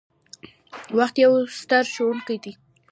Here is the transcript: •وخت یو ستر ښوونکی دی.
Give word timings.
•وخت 0.97 1.15
یو 1.23 1.33
ستر 1.59 1.83
ښوونکی 1.93 2.37
دی. 2.43 2.53